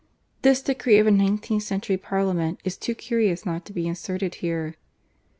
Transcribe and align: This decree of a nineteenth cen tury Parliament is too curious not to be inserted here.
This 0.41 0.63
decree 0.63 0.97
of 0.97 1.05
a 1.05 1.11
nineteenth 1.11 1.61
cen 1.61 1.79
tury 1.79 2.01
Parliament 2.01 2.59
is 2.63 2.75
too 2.75 2.95
curious 2.95 3.45
not 3.45 3.65
to 3.67 3.71
be 3.71 3.85
inserted 3.87 4.33
here. 4.41 4.73